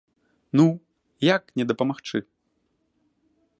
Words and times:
Ну, 0.59 0.65
як 1.33 1.43
не 1.61 1.67
дапамагчы? 1.73 2.19